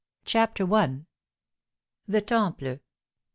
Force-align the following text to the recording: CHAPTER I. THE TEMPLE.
CHAPTER 0.25 0.63
I. 0.73 1.05
THE 2.07 2.21
TEMPLE. 2.21 2.79